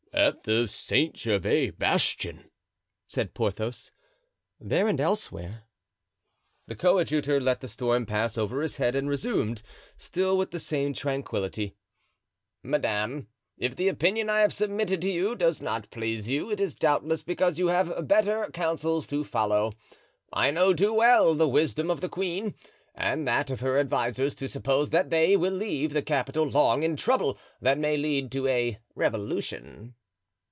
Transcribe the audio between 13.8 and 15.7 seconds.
opinion I have submitted to you does